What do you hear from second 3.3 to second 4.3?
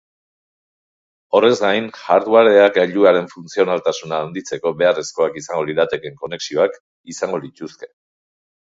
funtzionaltasuna